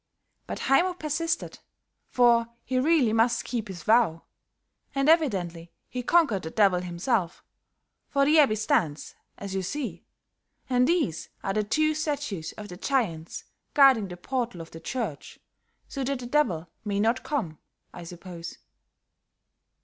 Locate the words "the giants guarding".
12.69-14.07